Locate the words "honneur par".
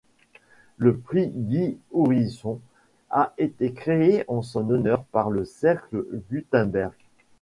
4.71-5.29